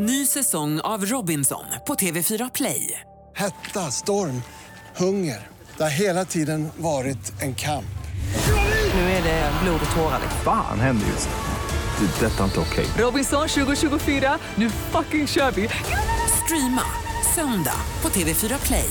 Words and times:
Ny 0.00 0.26
säsong 0.26 0.80
av 0.80 1.04
Robinson 1.04 1.64
på 1.86 1.94
TV4 1.94 2.50
Play. 2.54 3.00
Hetta, 3.34 3.80
storm, 3.80 4.42
hunger. 4.96 5.46
Det 5.76 5.82
har 5.82 5.90
hela 5.90 6.24
tiden 6.24 6.68
varit 6.76 7.42
en 7.42 7.54
kamp. 7.54 7.98
Nu 8.94 9.00
är 9.00 9.22
det 9.22 9.52
blod 9.62 9.80
och 9.90 9.96
tårar. 9.96 10.20
Fan 10.44 10.80
händer 10.80 11.06
just 11.06 11.28
nu. 11.28 12.06
Det. 12.06 12.26
är 12.26 12.30
Detta 12.30 12.40
är 12.40 12.44
inte 12.44 12.60
okej. 12.60 12.86
Robinson 12.98 13.48
2024, 13.48 14.38
nu 14.54 14.70
fucking 14.70 15.26
kör 15.26 15.50
vi! 15.50 15.68
Streama 16.44 16.82
söndag 17.34 17.80
på 18.00 18.08
TV4 18.08 18.66
Play. 18.66 18.90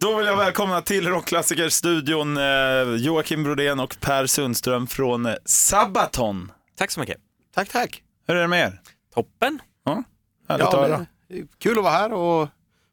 Då 0.00 0.16
vill 0.16 0.26
jag 0.26 0.36
välkomna 0.36 0.80
till 0.80 1.08
Rockklassikerstudion 1.08 2.36
eh, 2.36 2.44
Joakim 2.96 3.42
Brodén 3.42 3.80
och 3.80 3.96
Per 4.00 4.26
Sundström 4.26 4.86
från 4.86 5.28
Sabaton. 5.44 6.52
Tack 6.78 6.90
så 6.90 7.00
mycket. 7.00 7.18
Tack, 7.54 7.68
tack. 7.68 8.02
Hur 8.26 8.36
är 8.36 8.40
det 8.40 8.48
med 8.48 8.66
er? 8.66 8.80
Toppen. 9.14 9.60
Ja, 9.84 10.02
härligt 10.48 10.66
att 10.66 10.72
Ja, 10.72 10.80
höra. 10.82 11.06
det 11.28 11.38
är 11.38 11.44
kul 11.58 11.78
att 11.78 11.84
vara 11.84 11.92
här 11.94 12.12
och 12.12 12.48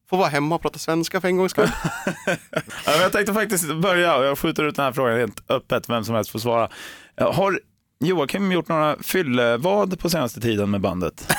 få 0.09 0.18
vara 0.18 0.27
hemma 0.30 0.55
och 0.55 0.62
prata 0.62 0.80
svenska 0.80 1.22
för 1.22 1.27
en 1.27 1.38
gångs 1.38 1.52
skull. 1.52 1.70
Ja, 2.86 2.91
jag 3.02 3.12
tänkte 3.12 3.34
faktiskt 3.34 3.76
börja, 3.76 4.16
och 4.17 4.26
jag 4.26 4.38
skjuter 4.38 4.64
ut 4.64 4.76
den 4.76 4.86
här 4.86 4.91
frågan 4.91 5.17
helt 5.17 5.52
öppet, 5.52 5.90
vem 5.90 6.04
som 6.04 6.16
helst 6.16 6.31
får 6.31 6.40
svara. 6.40 6.70
Eh, 7.17 7.34
Har 7.34 7.59
Joakim 8.00 8.52
gjort 8.52 8.67
några 8.67 8.95
fyllevad 9.04 10.00
på 10.00 10.09
senaste 10.09 10.41
tiden 10.41 10.70
med 10.72 10.81
bandet? 10.81 11.34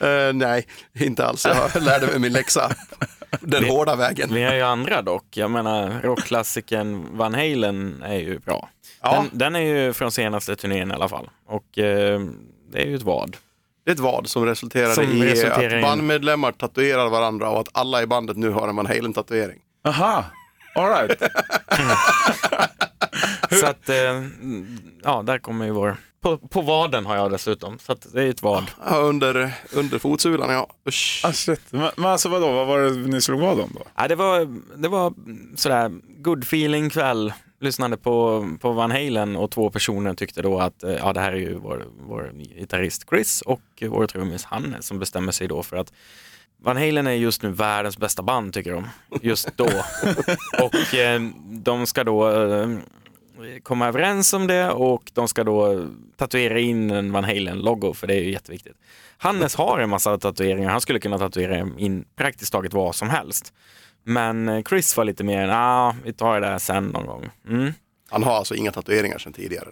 Eh, 0.00 0.32
nej, 0.34 0.66
inte 0.94 1.26
alls. 1.26 1.46
Jag 1.46 1.82
lärde 1.82 2.06
mig 2.06 2.18
min 2.18 2.32
läxa. 2.32 2.70
Den 3.40 3.64
hårda 3.64 3.96
vägen. 3.96 4.34
Vi 4.34 4.42
har 4.42 4.54
ju 4.54 4.62
andra 4.62 5.02
dock. 5.02 5.36
Jag 5.36 5.50
menar, 5.50 6.00
rockklassikern 6.02 7.06
Van 7.16 7.34
Halen 7.34 8.02
är 8.02 8.14
ju 8.18 8.38
bra. 8.38 8.68
Ja. 9.02 9.12
Den, 9.30 9.38
den 9.38 9.56
är 9.56 9.60
ju 9.60 9.92
från 9.92 10.12
senaste 10.12 10.56
turnén 10.56 10.90
i 10.90 10.94
alla 10.94 11.08
fall. 11.08 11.30
Och 11.46 11.78
eh, 11.78 12.20
det 12.72 12.82
är 12.82 12.86
ju 12.86 12.96
ett 12.96 13.02
vad. 13.02 13.36
Det 13.84 13.90
är 13.90 13.94
ett 13.94 14.00
vad 14.00 14.26
som 14.28 14.46
resulterade 14.46 14.94
Som 14.94 15.04
i 15.04 15.22
resulterar 15.24 15.72
i- 15.74 15.76
att 15.76 15.82
bandmedlemmar 15.82 16.52
tatuerar 16.52 17.08
varandra 17.08 17.50
och 17.50 17.60
att 17.60 17.68
alla 17.72 18.02
i 18.02 18.06
bandet 18.06 18.36
nu 18.36 18.50
har 18.50 18.68
en 18.68 18.76
Van 18.76 18.86
Halen-tatuering. 18.86 19.58
Aha, 19.84 20.24
all 20.74 20.88
right. 20.88 21.22
Så 23.60 23.66
att, 23.66 23.88
eh, 23.88 24.24
ja, 25.02 25.22
där 25.22 25.38
kommer 25.38 25.64
ju 25.64 25.70
vår... 25.72 25.96
På, 26.22 26.38
på 26.38 26.60
vaden 26.60 27.06
har 27.06 27.16
jag 27.16 27.30
dessutom, 27.30 27.78
så 27.78 27.92
att 27.92 28.06
det 28.12 28.22
är 28.22 28.28
ett 28.28 28.42
vad. 28.42 28.64
Ja, 28.86 28.96
under, 28.96 29.52
under 29.72 29.98
fotsulan, 29.98 30.50
ja. 30.52 30.68
Usch. 30.88 31.22
Ah, 31.24 31.32
shit. 31.32 31.60
Men, 31.70 31.90
men 31.96 32.04
alltså 32.06 32.28
vadå, 32.28 32.52
vad 32.52 32.66
var 32.66 32.78
det 32.80 32.90
ni 32.90 33.20
slog 33.20 33.40
vad 33.40 33.60
om 33.60 33.70
då? 33.74 33.82
Ja, 33.96 34.08
det, 34.08 34.14
var, 34.14 34.58
det 34.76 34.88
var 34.88 35.12
sådär 35.56 35.92
good 36.22 36.42
feeling 36.42 36.90
kväll. 36.90 37.32
Lyssnade 37.62 37.96
på, 37.96 38.48
på 38.60 38.72
Van 38.72 38.90
Halen 38.90 39.36
och 39.36 39.50
två 39.50 39.70
personer 39.70 40.14
tyckte 40.14 40.42
då 40.42 40.58
att 40.58 40.82
eh, 40.82 40.92
ja, 40.92 41.12
det 41.12 41.20
här 41.20 41.32
är 41.32 41.36
ju 41.36 41.54
vår, 41.54 41.86
vår 42.06 42.32
gitarrist 42.34 43.04
Chris 43.10 43.42
och 43.42 43.82
vår 43.82 44.06
trummis 44.06 44.44
Hannes 44.44 44.86
som 44.86 44.98
bestämmer 44.98 45.32
sig 45.32 45.48
då 45.48 45.62
för 45.62 45.76
att 45.76 45.92
Van 46.62 46.76
Halen 46.76 47.06
är 47.06 47.12
just 47.12 47.42
nu 47.42 47.50
världens 47.50 47.98
bästa 47.98 48.22
band 48.22 48.54
tycker 48.54 48.72
de, 48.72 48.88
just 49.22 49.56
då. 49.56 49.68
och 50.62 50.94
eh, 50.94 51.20
de 51.50 51.86
ska 51.86 52.04
då 52.04 52.30
eh, 52.30 52.68
komma 53.62 53.88
överens 53.88 54.32
om 54.32 54.46
det 54.46 54.70
och 54.70 55.10
de 55.14 55.28
ska 55.28 55.44
då 55.44 55.88
tatuera 56.16 56.58
in 56.58 56.90
en 56.90 57.12
Van 57.12 57.24
Halen-logo 57.24 57.94
för 57.94 58.06
det 58.06 58.14
är 58.14 58.22
ju 58.22 58.30
jätteviktigt. 58.30 58.76
Hannes 59.18 59.54
har 59.54 59.78
en 59.78 59.90
massa 59.90 60.18
tatueringar, 60.18 60.70
han 60.70 60.80
skulle 60.80 61.00
kunna 61.00 61.18
tatuera 61.18 61.68
in 61.78 62.04
praktiskt 62.16 62.52
taget 62.52 62.74
vad 62.74 62.94
som 62.94 63.10
helst. 63.10 63.52
Men 64.04 64.48
eh, 64.48 64.62
Chris 64.62 64.96
var 64.96 65.04
lite 65.04 65.24
mer, 65.24 65.46
nah, 65.46 65.94
vi 66.04 66.12
tar 66.12 66.40
det 66.40 66.46
där 66.46 66.58
sen 66.58 66.86
någon 66.86 67.06
gång. 67.06 67.30
Mm. 67.48 67.72
Han 68.10 68.22
har 68.22 68.32
alltså 68.32 68.54
inga 68.54 68.72
tatueringar 68.72 69.18
sedan 69.18 69.32
tidigare. 69.32 69.68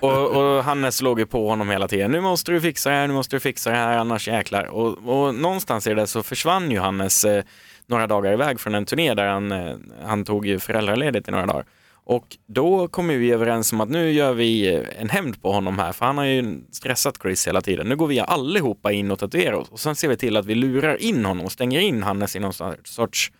Och, 0.00 0.36
och 0.36 0.64
Hannes 0.64 1.02
låg 1.02 1.18
ju 1.18 1.26
på 1.26 1.48
honom 1.48 1.70
hela 1.70 1.88
tiden. 1.88 2.10
Nu 2.10 2.20
måste 2.20 2.52
du 2.52 2.60
fixa 2.60 2.90
det 2.90 2.96
här, 2.96 3.06
nu 3.06 3.14
måste 3.14 3.36
du 3.36 3.40
fixa 3.40 3.70
det 3.70 3.76
här, 3.76 3.98
annars 3.98 4.28
jäklar. 4.28 4.64
Och, 4.64 4.88
och 4.88 5.34
någonstans 5.34 5.86
i 5.86 5.94
det 5.94 6.06
så 6.06 6.22
försvann 6.22 6.70
ju 6.70 6.78
Hannes 6.78 7.24
eh, 7.24 7.44
några 7.86 8.06
dagar 8.06 8.32
iväg 8.32 8.60
från 8.60 8.74
en 8.74 8.84
turné 8.84 9.14
där 9.14 9.26
han, 9.26 9.52
eh, 9.52 9.76
han 10.04 10.24
tog 10.24 10.46
ju 10.46 10.58
föräldraledigt 10.58 11.28
i 11.28 11.30
några 11.30 11.46
dagar. 11.46 11.64
Och 12.04 12.36
då 12.46 12.88
kom 12.88 13.08
vi 13.08 13.32
överens 13.32 13.72
om 13.72 13.80
att 13.80 13.88
nu 13.88 14.12
gör 14.12 14.32
vi 14.32 14.74
eh, 14.74 14.82
en 14.98 15.08
hämnd 15.08 15.42
på 15.42 15.52
honom 15.52 15.78
här, 15.78 15.92
för 15.92 16.06
han 16.06 16.18
har 16.18 16.24
ju 16.24 16.60
stressat 16.72 17.18
Chris 17.22 17.48
hela 17.48 17.60
tiden. 17.60 17.88
Nu 17.88 17.96
går 17.96 18.06
vi 18.06 18.20
allihopa 18.20 18.92
in 18.92 19.10
och 19.10 19.18
tatuerar 19.18 19.52
oss 19.52 19.68
och 19.68 19.80
sen 19.80 19.96
ser 19.96 20.08
vi 20.08 20.16
till 20.16 20.36
att 20.36 20.46
vi 20.46 20.54
lurar 20.54 21.02
in 21.02 21.24
honom 21.24 21.46
och 21.46 21.52
stänger 21.52 21.80
in 21.80 22.02
Hannes 22.02 22.36
i 22.36 22.38
någon 22.38 22.52
sorts 22.84 23.32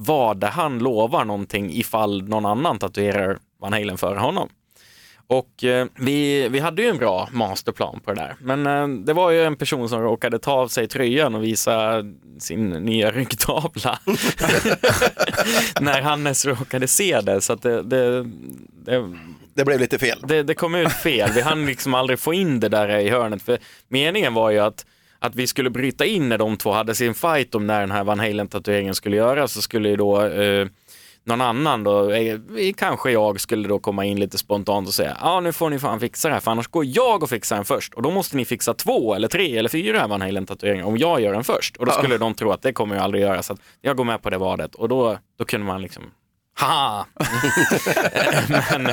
vad 0.00 0.44
han 0.44 0.78
lovar 0.78 1.24
någonting 1.24 1.70
ifall 1.72 2.28
någon 2.28 2.46
annan 2.46 2.78
tatuerar 2.78 3.38
Van 3.60 3.72
Halen 3.72 3.98
för 3.98 4.16
honom. 4.16 4.48
Och 5.26 5.64
eh, 5.64 5.86
vi, 5.94 6.48
vi 6.48 6.58
hade 6.58 6.82
ju 6.82 6.88
en 6.88 6.96
bra 6.98 7.28
masterplan 7.32 8.00
på 8.04 8.12
det 8.12 8.20
där. 8.20 8.36
Men 8.40 8.66
eh, 8.66 8.88
det 9.04 9.12
var 9.12 9.30
ju 9.30 9.42
en 9.44 9.56
person 9.56 9.88
som 9.88 10.02
råkade 10.02 10.38
ta 10.38 10.52
av 10.52 10.68
sig 10.68 10.88
tröjan 10.88 11.34
och 11.34 11.44
visa 11.44 12.02
sin 12.38 12.68
nya 12.68 13.10
ryggtavla. 13.10 13.98
När 15.80 16.02
Hannes 16.02 16.46
råkade 16.46 16.88
se 16.88 17.20
det. 17.20 17.40
Så 17.40 17.54
det, 17.54 17.82
det, 17.82 18.22
det, 18.84 19.14
Det 19.54 19.64
blev 19.64 19.80
lite 19.80 19.98
fel. 19.98 20.18
det, 20.28 20.42
det 20.42 20.54
kom 20.54 20.74
ut 20.74 20.92
fel. 20.92 21.30
Vi 21.34 21.40
hann 21.40 21.66
liksom 21.66 21.94
aldrig 21.94 22.18
få 22.18 22.34
in 22.34 22.60
det 22.60 22.68
där 22.68 22.98
i 22.98 23.08
hörnet. 23.08 23.42
För 23.42 23.58
meningen 23.88 24.34
var 24.34 24.50
ju 24.50 24.58
att, 24.58 24.86
att 25.20 25.34
vi 25.34 25.46
skulle 25.46 25.70
bryta 25.70 26.04
in 26.04 26.28
när 26.28 26.38
de 26.38 26.56
två 26.56 26.72
hade 26.72 26.94
sin 26.94 27.14
fight 27.14 27.54
om 27.54 27.66
när 27.66 27.80
den 27.80 27.90
här 27.90 28.04
Van 28.04 28.20
Halen-tatueringen 28.20 28.94
skulle 28.94 29.16
göras. 29.16 29.52
Så 29.52 29.62
skulle 29.62 29.88
ju 29.88 29.96
då 29.96 30.22
eh, 30.22 30.66
någon 31.24 31.40
annan 31.40 31.84
då, 31.84 32.10
eh, 32.10 32.38
kanske 32.76 33.10
jag 33.10 33.40
skulle 33.40 33.68
då 33.68 33.78
komma 33.78 34.04
in 34.04 34.20
lite 34.20 34.38
spontant 34.38 34.88
och 34.88 34.94
säga 34.94 35.16
ja 35.20 35.40
nu 35.40 35.52
får 35.52 35.70
ni 35.70 35.78
fan 35.78 36.00
fixa 36.00 36.28
det 36.28 36.34
här 36.34 36.40
för 36.40 36.50
annars 36.50 36.68
går 36.68 36.84
jag 36.84 37.22
och 37.22 37.30
fixar 37.30 37.56
den 37.56 37.64
först. 37.64 37.94
Och 37.94 38.02
då 38.02 38.10
måste 38.10 38.36
ni 38.36 38.44
fixa 38.44 38.74
två 38.74 39.14
eller 39.14 39.28
tre 39.28 39.56
eller 39.56 39.68
fyra 39.68 40.06
Van 40.06 40.20
Halen-tatueringar 40.20 40.84
om 40.84 40.98
jag 40.98 41.20
gör 41.20 41.32
den 41.32 41.44
först. 41.44 41.76
Och 41.76 41.86
då 41.86 41.92
skulle 41.92 42.18
de 42.18 42.34
tro 42.34 42.50
att 42.50 42.62
det 42.62 42.72
kommer 42.72 42.94
jag 42.94 43.04
aldrig 43.04 43.22
göra 43.22 43.42
så 43.42 43.52
att 43.52 43.60
jag 43.80 43.96
går 43.96 44.04
med 44.04 44.22
på 44.22 44.30
det 44.30 44.38
vadet. 44.38 44.74
Och 44.74 44.88
då, 44.88 45.18
då 45.38 45.44
kunde 45.44 45.66
man 45.66 45.82
liksom 45.82 46.02
Haha! 46.58 47.06
men 48.48 48.88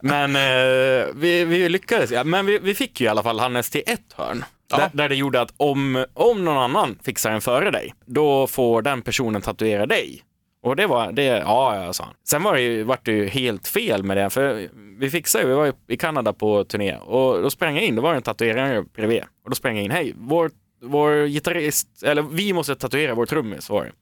men 0.00 0.36
eh, 0.36 1.06
vi, 1.14 1.44
vi 1.44 1.68
lyckades, 1.68 2.10
ja, 2.10 2.24
men 2.24 2.46
vi, 2.46 2.58
vi 2.58 2.74
fick 2.74 3.00
ju 3.00 3.06
i 3.06 3.08
alla 3.08 3.22
fall 3.22 3.40
Hannes 3.40 3.70
till 3.70 3.82
ett 3.86 4.12
hörn. 4.14 4.44
Där, 4.70 4.90
där 4.92 5.08
det 5.08 5.14
gjorde 5.14 5.40
att 5.40 5.54
om, 5.56 6.04
om 6.14 6.44
någon 6.44 6.58
annan 6.58 6.98
fixar 7.02 7.30
den 7.30 7.40
före 7.40 7.70
dig, 7.70 7.94
då 8.06 8.46
får 8.46 8.82
den 8.82 9.02
personen 9.02 9.42
tatuera 9.42 9.86
dig. 9.86 10.22
Och 10.62 10.76
det 10.76 10.86
var, 10.86 11.12
det, 11.12 11.24
ja, 11.24 11.84
ja, 11.84 11.92
sa 11.92 12.04
han. 12.04 12.14
Sen 12.28 12.42
var 12.42 12.54
det 12.54 12.60
ju, 12.60 12.82
vart 12.82 13.04
det 13.04 13.12
ju 13.12 13.26
helt 13.26 13.68
fel 13.68 14.02
med 14.02 14.16
det, 14.16 14.30
för 14.30 14.68
vi 14.98 15.10
fixade 15.10 15.44
ju, 15.44 15.50
vi 15.50 15.56
var 15.56 15.66
ju 15.66 15.72
i 15.88 15.96
Kanada 15.96 16.32
på 16.32 16.64
turné 16.64 16.96
och 16.96 17.42
då 17.42 17.50
sprang 17.50 17.74
jag 17.74 17.84
in, 17.84 17.96
då 17.96 18.02
var 18.02 18.10
det 18.10 18.16
en 18.16 18.22
tatuerare 18.22 18.82
bredvid. 18.82 19.22
Och 19.44 19.50
då 19.50 19.56
sprang 19.56 19.76
jag 19.76 19.84
in, 19.84 19.90
hej, 19.90 20.14
vår, 20.16 20.50
vår 20.82 21.26
gitarrist, 21.26 22.02
eller 22.02 22.22
vi 22.22 22.52
måste 22.52 22.74
tatuera 22.74 23.14
vår 23.14 23.26
trummis, 23.26 23.70
var 23.70 23.84
det. 23.84 23.92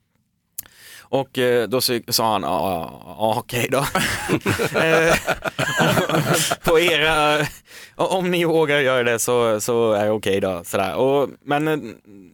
Och 1.11 1.39
eh, 1.39 1.69
då 1.69 1.81
sa 1.81 2.33
han, 2.33 2.43
ja, 2.43 2.49
ja, 2.71 3.03
ja, 3.19 3.35
okej 3.39 3.69
då. 3.71 3.79
Eh, 4.79 5.15
på 6.65 6.81
era, 6.81 7.47
om 7.95 8.31
ni 8.31 8.45
vågar 8.45 8.81
göra 8.81 9.03
det 9.03 9.19
så, 9.19 9.61
så 9.61 9.93
är 9.93 10.05
det 10.05 10.11
okej 10.11 10.41
då. 10.41 10.63
Sådär. 10.65 10.95
Och, 10.95 11.29
men 11.45 11.69
eh, 11.69 11.77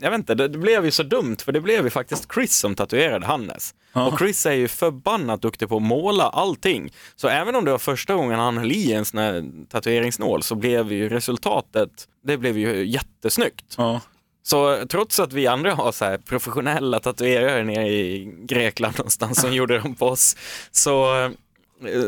jag 0.00 0.10
vet 0.10 0.18
inte, 0.18 0.34
det, 0.34 0.48
det 0.48 0.58
blev 0.58 0.84
ju 0.84 0.90
så 0.90 1.02
dumt 1.02 1.36
för 1.44 1.52
det 1.52 1.60
blev 1.60 1.84
ju 1.84 1.90
faktiskt 1.90 2.32
Chris 2.34 2.56
som 2.58 2.74
tatuerade 2.74 3.26
Hannes. 3.26 3.74
Och 3.92 4.18
Chris 4.18 4.46
är 4.46 4.52
ju 4.52 4.68
förbannat 4.68 5.42
duktig 5.42 5.68
på 5.68 5.76
att 5.76 5.82
måla 5.82 6.24
allting. 6.24 6.92
Så 7.16 7.28
även 7.28 7.56
om 7.56 7.64
det 7.64 7.70
var 7.70 7.78
första 7.78 8.14
gången 8.14 8.38
han 8.38 8.58
höll 8.58 8.72
i 8.72 8.92
en 8.92 9.04
sån 9.04 9.18
här 9.18 9.44
tatueringsnål 9.70 10.42
så 10.42 10.54
blev 10.54 10.92
ju 10.92 11.08
resultatet, 11.08 12.08
det 12.24 12.36
blev 12.36 12.58
ju 12.58 12.84
jättesnyggt. 12.86 13.74
Ja. 13.76 14.00
Så 14.46 14.86
trots 14.86 15.20
att 15.20 15.32
vi 15.32 15.46
andra 15.46 15.74
har 15.74 15.92
så 15.92 16.04
här 16.04 16.18
professionella 16.18 17.00
tatuerare 17.00 17.64
nere 17.64 17.88
i 17.88 18.32
Grekland 18.48 18.98
någonstans 18.98 19.40
som 19.40 19.52
gjorde 19.54 19.78
dem 19.78 19.94
på 19.94 20.06
oss, 20.06 20.36
så, 20.70 21.30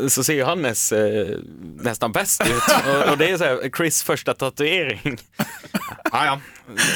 så 0.09 0.25
ser 0.25 0.35
ju 0.35 0.45
Hannes 0.45 0.93
eh, 0.93 1.39
nästan 1.77 2.13
bäst 2.13 2.41
ut. 2.41 2.63
Och, 2.89 3.11
och 3.11 3.19
det 3.19 3.31
är 3.31 3.37
så 3.39 3.45
här, 3.45 3.71
Chris 3.77 4.03
första 4.03 4.35
tatuering. 4.35 5.19
ah, 6.11 6.25
ja. 6.27 6.41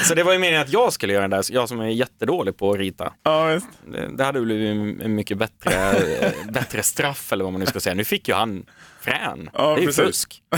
Så 0.05 0.15
det 0.15 0.23
var 0.23 0.33
ju 0.33 0.39
meningen 0.39 0.63
att 0.63 0.73
jag 0.73 0.93
skulle 0.93 1.13
göra 1.13 1.23
den 1.23 1.31
där, 1.31 1.45
jag 1.51 1.69
som 1.69 1.81
är 1.81 1.87
jättedålig 1.87 2.57
på 2.57 2.73
att 2.73 2.79
rita. 2.79 3.13
ja, 3.23 3.47
visst. 3.47 3.67
Det, 3.93 4.17
det 4.17 4.25
hade 4.25 4.41
blivit 4.41 5.01
en 5.01 5.15
mycket 5.15 5.39
bättre, 5.39 5.93
eh, 5.93 6.33
bättre 6.49 6.83
straff 6.83 7.33
eller 7.33 7.45
vad 7.45 7.53
man 7.53 7.61
nu 7.61 7.67
ska 7.67 7.81
säga. 7.81 7.95
Nu 7.95 8.05
fick 8.05 8.29
ju 8.29 8.35
han 8.35 8.65
frän. 9.01 9.51
Ja, 9.53 9.75
det 9.75 9.83
är 9.83 9.87
ju 9.87 9.93
fusk. 9.93 10.43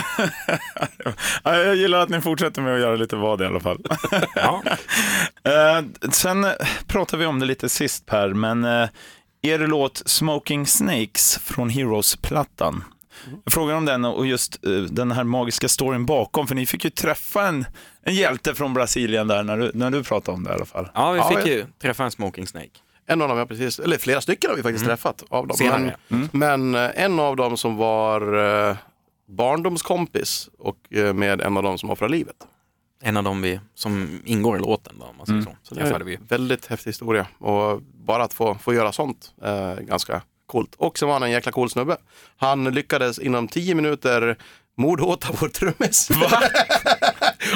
Ja, 1.45 1.57
jag 1.57 1.77
gillar 1.77 1.99
att 1.99 2.09
ni 2.09 2.21
fortsätter 2.21 2.63
med 2.63 2.75
att 2.75 2.81
göra 2.81 2.97
lite 2.97 3.17
vad 3.17 3.41
i 3.43 3.45
alla 3.45 3.61
fall. 3.61 3.83
Ja. 4.35 4.63
Eh, 5.45 5.83
sen 6.13 6.45
eh, 6.45 6.53
pratade 6.87 7.21
vi 7.21 7.27
om 7.27 7.39
det 7.41 7.47
lite 7.47 7.69
sist 7.69 8.07
Per, 8.07 8.29
men 8.29 8.65
eh, 8.65 8.89
er 9.43 9.59
låt 9.59 10.03
Smoking 10.07 10.67
Snakes 10.67 11.39
från 11.39 11.71
Heroes-plattan. 11.71 12.85
Jag 13.45 13.53
frågar 13.53 13.75
om 13.75 13.85
den 13.85 14.05
och 14.05 14.27
just 14.27 14.65
eh, 14.67 14.71
den 14.73 15.13
här 15.13 15.25
magiska 15.25 15.69
storyn 15.69 16.07
bakom, 16.07 16.47
för 16.47 16.55
ni 16.55 16.67
fick 16.67 16.85
ju 16.85 16.91
träffa 16.91 17.47
en, 17.49 17.65
en 18.03 18.15
hjälte 18.15 18.55
från 18.55 18.75
Brasilien 18.75 19.29
där 19.29 19.43
när 19.43 19.59
du, 19.59 19.71
när 19.75 19.91
du 19.91 20.03
pratade 20.05 20.37
om 20.37 20.45
det 20.45 20.51
i 20.51 20.55
alla 20.55 20.65
fall. 20.65 20.89
ja, 20.95 21.13
vi 21.13 21.19
Ja, 21.19 21.29
fick 21.29 21.39
jag- 21.39 21.47
ju 21.47 21.67
träffa 21.83 22.05
en 22.05 22.11
smoking 22.11 22.47
snake. 22.47 22.71
En 23.07 23.23
av 23.23 23.29
dem, 23.29 23.39
ja, 23.39 23.47
precis, 23.47 23.79
eller 23.79 23.99
flera 23.99 24.21
stycken 24.21 24.51
har 24.51 24.57
vi 24.57 24.63
faktiskt 24.63 24.85
träffat 24.85 25.23
av 25.29 25.47
dem. 25.47 25.57
Senare. 25.57 25.97
Men, 26.09 26.29
men 26.33 26.75
eh, 26.75 26.91
en 27.05 27.21
av 27.21 27.37
dem 27.37 27.57
som 27.57 27.77
var 27.77 28.21
eh, 28.71 28.77
barndomskompis 29.29 30.49
och 30.59 30.77
med 31.15 31.41
en 31.41 31.57
av 31.57 31.63
dem 31.63 31.79
som 31.79 31.91
offrade 31.91 32.13
livet. 32.13 32.37
En 33.03 33.17
av 33.17 33.25
dem 33.25 33.43
vi, 33.43 33.61
som 33.75 34.21
ingår 34.25 34.57
i 34.57 34.61
låten. 34.61 34.95
Då, 34.99 35.05
om 35.05 35.17
man 35.17 35.27
säger 35.27 35.41
Mm. 35.41 35.53
så. 35.63 35.69
så 35.69 35.75
träffade 35.75 36.05
vi. 36.05 36.19
Väldigt 36.29 36.67
häftig 36.67 36.89
historia 36.91 37.27
och 37.39 37.83
bara 37.83 38.25
att 38.25 38.33
få, 38.35 38.55
få 38.63 38.75
göra 38.75 38.93
sånt 38.93 39.33
är 39.43 39.77
ganska 39.81 40.23
coolt. 40.47 40.75
Och 40.77 40.99
så 40.99 41.07
var 41.07 41.13
han 41.13 41.23
en 41.23 41.31
jäkla 41.31 41.53
cool 41.53 41.71
snubbe. 41.71 41.97
Han 42.37 42.65
lyckades 42.65 43.19
inom 43.19 43.49
tio 43.49 43.75
minuter 43.75 44.37
mordhåta 44.77 45.29
vår 45.41 45.49
trummis. 45.49 46.11
och 46.11 46.17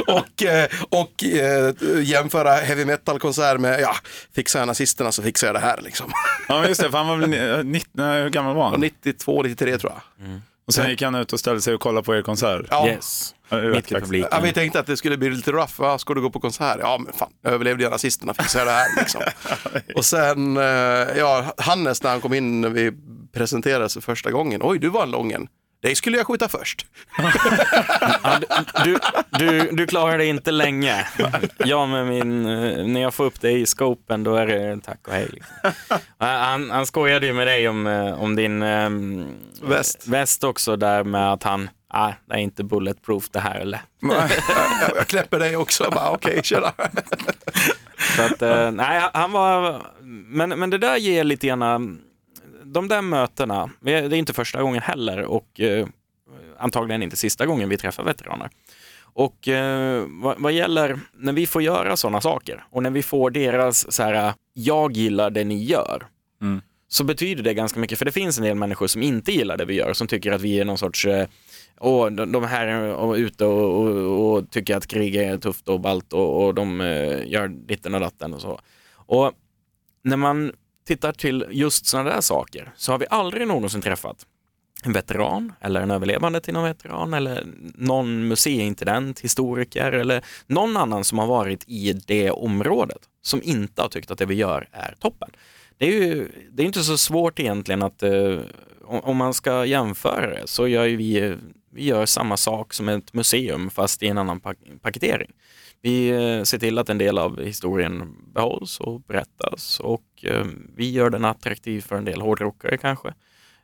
och, 0.14 0.42
eh, 0.42 0.68
och 0.88 1.24
eh, 1.24 1.74
jämföra 2.02 2.50
heavy 2.54 2.84
metal-konsert 2.84 3.60
med, 3.60 3.80
ja, 3.80 3.94
fixar 4.34 4.58
jag 4.60 4.66
nazisterna 4.66 5.12
så 5.12 5.22
fixar 5.22 5.46
jag 5.46 5.54
det 5.56 5.60
här 5.60 5.80
liksom. 5.82 6.10
Ja, 6.48 6.60
men 6.60 6.68
just 6.68 6.80
det, 6.82 6.90
för 6.90 6.98
han 6.98 7.06
var 7.08 7.16
väl 7.16 7.30
ni- 7.30 7.70
19, 7.72 7.90
nej, 7.92 8.22
hur 8.22 8.30
gammal 8.30 8.56
var 8.56 8.70
han? 8.70 8.80
92, 8.80 9.42
93 9.42 9.78
tror 9.78 9.92
jag. 9.92 10.28
Och 10.66 10.74
sen 10.74 10.90
gick 10.90 11.02
han 11.02 11.14
ut 11.14 11.32
och 11.32 11.40
ställde 11.40 11.60
sig 11.60 11.74
och 11.74 11.80
kollade 11.80 12.04
på 12.04 12.16
er 12.16 12.22
konsert. 12.22 12.66
Ja. 12.70 12.88
Yes, 12.88 13.34
Ja, 13.48 13.56
mitt 13.60 13.92
i 13.92 13.94
publiken. 13.94 14.28
Ja, 14.32 14.40
vi 14.40 14.52
tänkte 14.52 14.80
att 14.80 14.86
det 14.86 14.96
skulle 14.96 15.16
bli 15.16 15.30
lite 15.30 15.52
rough. 15.52 15.80
Va? 15.80 15.98
Ska 15.98 16.14
du 16.14 16.20
gå 16.20 16.30
på 16.30 16.40
konsert? 16.40 16.76
Ja, 16.80 16.98
men 16.98 17.12
fan, 17.12 17.30
jag 17.42 17.52
överlevde 17.52 17.84
ju 17.84 17.90
nazisterna, 17.90 18.34
fixar 18.34 18.58
jag 18.58 18.68
det 18.68 18.72
här 18.72 18.86
liksom. 18.96 19.22
och 19.94 20.04
sen, 20.04 20.56
eh, 20.56 20.62
ja, 21.18 21.54
Hannes 21.58 22.02
när 22.02 22.10
han 22.10 22.20
kom 22.20 22.34
in 22.34 22.60
när 22.60 22.68
vi 22.68 22.92
presenterades 23.32 23.94
för 23.94 24.00
första 24.00 24.30
gången. 24.30 24.60
Oj, 24.64 24.78
du 24.78 24.88
var 24.88 25.02
en 25.02 25.10
lången. 25.10 25.48
Dig 25.82 25.94
skulle 25.94 26.16
jag 26.16 26.26
skjuta 26.26 26.48
först. 26.48 26.86
Ja, 28.22 28.38
du, 28.84 28.98
du, 29.38 29.70
du 29.72 29.86
klarar 29.86 30.18
det 30.18 30.26
inte 30.26 30.50
länge. 30.50 31.06
Jag 31.58 31.88
med 31.88 32.06
min, 32.06 32.46
eh, 32.46 32.86
när 32.86 33.00
jag 33.00 33.14
får 33.14 33.24
upp 33.24 33.40
dig 33.40 33.60
i 33.60 33.66
scopen 33.66 34.24
då 34.24 34.34
är 34.36 34.46
det 34.46 34.80
tack 34.84 35.08
och 35.08 35.12
hej. 35.14 35.28
Liksom. 35.32 35.54
Han, 36.18 36.70
han 36.70 36.86
skojade 36.86 37.26
ju 37.26 37.32
med 37.32 37.46
dig 37.46 37.68
om, 37.68 37.86
eh, 37.86 38.22
om 38.22 38.36
din 38.36 38.62
ehm, 38.62 39.34
Väst. 39.62 40.06
väst 40.08 40.44
också 40.44 40.76
där 40.76 41.04
med 41.04 41.32
att 41.32 41.42
han, 41.42 41.70
ah, 41.88 42.12
det 42.26 42.34
är 42.34 42.38
inte 42.38 42.64
bulletproof 42.64 43.28
det 43.30 43.40
här 43.40 43.60
eller. 43.60 43.80
jag, 44.80 44.96
jag 44.96 45.06
knäpper 45.06 45.38
dig 45.38 45.56
också. 45.56 45.90
Bara, 45.90 46.10
Okej, 46.10 46.40
tjena. 46.42 46.72
Så 48.16 48.22
att, 48.22 48.42
eh, 48.42 48.70
nej, 48.70 49.10
han 49.14 49.32
var, 49.32 49.82
men, 50.26 50.48
men 50.48 50.70
det 50.70 50.78
där 50.78 50.96
ger 50.96 51.24
lite 51.24 51.46
grann, 51.46 51.98
de 52.76 52.88
där 52.88 53.02
mötena, 53.02 53.70
det 53.80 53.92
är 53.92 54.14
inte 54.14 54.32
första 54.32 54.62
gången 54.62 54.82
heller 54.82 55.22
och 55.22 55.60
eh, 55.60 55.86
antagligen 56.58 57.02
inte 57.02 57.16
sista 57.16 57.46
gången 57.46 57.68
vi 57.68 57.76
träffar 57.76 58.04
veteraner. 58.04 58.50
Och 59.02 59.48
eh, 59.48 60.04
vad, 60.08 60.36
vad 60.38 60.52
gäller 60.52 61.00
när 61.14 61.32
vi 61.32 61.46
får 61.46 61.62
göra 61.62 61.96
sådana 61.96 62.20
saker 62.20 62.64
och 62.70 62.82
när 62.82 62.90
vi 62.90 63.02
får 63.02 63.30
deras 63.30 63.92
så 63.92 64.02
här, 64.02 64.34
jag 64.52 64.92
gillar 64.92 65.30
det 65.30 65.44
ni 65.44 65.64
gör, 65.64 66.06
Mm. 66.42 66.60
så 66.88 67.04
betyder 67.04 67.42
det 67.42 67.54
ganska 67.54 67.80
mycket. 67.80 67.98
För 67.98 68.04
det 68.04 68.12
finns 68.12 68.38
en 68.38 68.44
del 68.44 68.54
människor 68.54 68.86
som 68.86 69.02
inte 69.02 69.32
gillar 69.32 69.56
det 69.56 69.64
vi 69.64 69.74
gör, 69.74 69.92
som 69.92 70.06
tycker 70.06 70.32
att 70.32 70.40
vi 70.40 70.60
är 70.60 70.64
någon 70.64 70.78
sorts 70.78 71.06
eh, 71.06 71.26
de, 72.10 72.32
de 72.32 72.44
här 72.44 72.66
är 72.66 73.16
ute 73.16 73.44
och, 73.44 73.80
och, 73.80 74.36
och 74.36 74.50
tycker 74.50 74.76
att 74.76 74.86
krig 74.86 75.16
är 75.16 75.38
tufft 75.38 75.68
och 75.68 75.80
ballt 75.80 76.12
och, 76.12 76.44
och 76.44 76.54
de 76.54 76.80
eh, 76.80 77.28
gör 77.28 77.48
ditten 77.48 77.94
och 77.94 78.00
datten 78.00 78.34
och 78.34 78.40
så. 78.40 78.60
Och 78.94 79.32
när 80.04 80.16
man 80.16 80.52
tittar 80.86 81.12
till 81.12 81.46
just 81.50 81.86
sådana 81.86 82.10
där 82.10 82.20
saker 82.20 82.72
så 82.76 82.92
har 82.92 82.98
vi 82.98 83.06
aldrig 83.10 83.48
någonsin 83.48 83.82
träffat 83.82 84.26
en 84.84 84.92
veteran 84.92 85.52
eller 85.60 85.80
en 85.80 85.90
överlevande 85.90 86.40
till 86.40 86.54
någon 86.54 86.64
veteran 86.64 87.14
eller 87.14 87.46
någon 87.74 88.28
museiintendent, 88.28 89.20
historiker 89.20 89.92
eller 89.92 90.24
någon 90.46 90.76
annan 90.76 91.04
som 91.04 91.18
har 91.18 91.26
varit 91.26 91.64
i 91.66 91.92
det 91.92 92.30
området 92.30 92.98
som 93.22 93.42
inte 93.42 93.82
har 93.82 93.88
tyckt 93.88 94.10
att 94.10 94.18
det 94.18 94.26
vi 94.26 94.34
gör 94.34 94.68
är 94.72 94.94
toppen. 95.00 95.30
Det 95.78 95.86
är 95.86 95.92
ju 95.92 96.28
det 96.50 96.62
är 96.62 96.66
inte 96.66 96.82
så 96.82 96.98
svårt 96.98 97.40
egentligen 97.40 97.82
att 97.82 98.02
eh, 98.02 98.38
om 98.84 99.16
man 99.16 99.34
ska 99.34 99.64
jämföra 99.64 100.30
det 100.30 100.42
så 100.44 100.68
gör 100.68 100.84
ju 100.84 100.96
vi, 100.96 101.16
eh, 101.16 101.34
vi 101.76 101.84
gör 101.84 102.06
samma 102.06 102.36
sak 102.36 102.72
som 102.72 102.88
ett 102.88 103.12
museum 103.12 103.70
fast 103.70 104.02
i 104.02 104.08
en 104.08 104.18
annan 104.18 104.40
pak 104.40 104.56
paketering. 104.82 105.32
Vi 105.82 106.08
eh, 106.08 106.42
ser 106.42 106.58
till 106.58 106.78
att 106.78 106.88
en 106.88 106.98
del 106.98 107.18
av 107.18 107.42
historien 107.42 108.16
behålls 108.34 108.80
och 108.80 109.00
berättas 109.00 109.80
och 109.80 110.04
eh, 110.22 110.44
vi 110.76 110.90
gör 110.90 111.10
den 111.10 111.24
attraktiv 111.24 111.80
för 111.80 111.96
en 111.96 112.04
del 112.04 112.20
hårdrockare 112.20 112.78
kanske. 112.78 113.14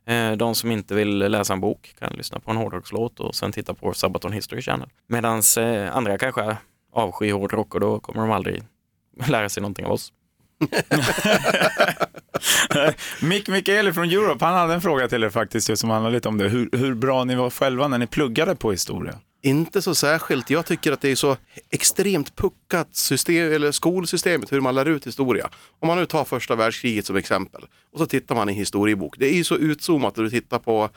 Eh, 0.06 0.32
de 0.32 0.54
som 0.54 0.70
inte 0.70 0.94
vill 0.94 1.18
läsa 1.18 1.52
en 1.52 1.60
bok 1.60 1.94
kan 1.98 2.12
lyssna 2.12 2.40
på 2.40 2.50
en 2.50 2.56
hårdrockslåt 2.56 3.20
och 3.20 3.34
sen 3.34 3.52
titta 3.52 3.74
på 3.74 3.94
Sabaton 3.94 4.32
History 4.32 4.62
Channel. 4.62 4.88
Medan 5.06 5.42
andra 5.92 6.18
kanske 6.18 6.56
avskyr 6.92 7.32
hårdrock 7.32 7.74
och 7.74 7.80
då 7.80 8.00
kommer 8.00 8.20
de 8.20 8.30
aldrig 8.30 8.62
lära 9.26 9.48
sig 9.48 9.60
någonting 9.60 9.86
av 9.86 9.92
oss. 9.92 10.12
Mick 13.20 13.48
Mikaeli 13.48 13.92
från 13.92 14.10
Europe, 14.10 14.44
han 14.44 14.54
hade 14.54 14.74
en 14.74 14.80
fråga 14.80 15.08
till 15.08 15.24
er 15.24 15.30
faktiskt 15.30 15.68
just 15.68 15.80
som 15.80 15.90
handlar 15.90 16.10
lite 16.10 16.28
om 16.28 16.38
det. 16.38 16.48
Hur, 16.48 16.68
hur 16.72 16.94
bra 16.94 17.24
ni 17.24 17.34
var 17.34 17.50
själva 17.50 17.88
när 17.88 17.98
ni 17.98 18.06
pluggade 18.06 18.56
på 18.56 18.70
historia. 18.70 19.14
Inte 19.44 19.82
så 19.82 19.94
särskilt. 19.94 20.50
Jag 20.50 20.66
tycker 20.66 20.92
att 20.92 21.00
det 21.00 21.10
är 21.10 21.16
så 21.16 21.36
extremt 21.70 22.36
puckat 22.36 22.96
system, 22.96 23.52
eller 23.52 23.72
skolsystemet, 23.72 24.52
hur 24.52 24.60
man 24.60 24.74
lär 24.74 24.88
ut 24.88 25.06
historia. 25.06 25.50
Om 25.80 25.88
man 25.88 25.98
nu 25.98 26.06
tar 26.06 26.24
första 26.24 26.56
världskriget 26.56 27.06
som 27.06 27.16
exempel 27.16 27.62
och 27.92 27.98
så 27.98 28.06
tittar 28.06 28.34
man 28.34 28.48
i 28.48 28.52
historiebok. 28.52 29.18
Det 29.18 29.26
är 29.26 29.34
ju 29.34 29.44
så 29.44 29.56
utzoomat 29.56 30.16
när 30.16 30.24
du 30.24 30.30
tittar 30.30 30.58
på 30.58 30.90